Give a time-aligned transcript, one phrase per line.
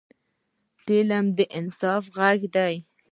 [0.83, 2.75] فلم د انصاف غږ دی